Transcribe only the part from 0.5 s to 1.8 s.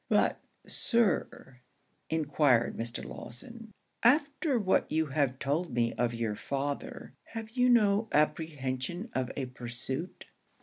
Sir,'